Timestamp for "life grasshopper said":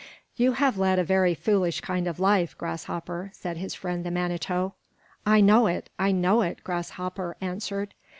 2.19-3.57